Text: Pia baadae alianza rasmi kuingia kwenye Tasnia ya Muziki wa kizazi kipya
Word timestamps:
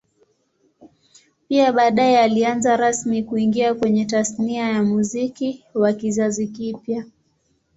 Pia 1.47 1.71
baadae 1.73 2.19
alianza 2.21 2.77
rasmi 2.77 3.23
kuingia 3.23 3.75
kwenye 3.75 4.05
Tasnia 4.05 4.69
ya 4.69 4.83
Muziki 4.83 5.63
wa 5.73 5.93
kizazi 5.93 6.47
kipya 6.47 7.05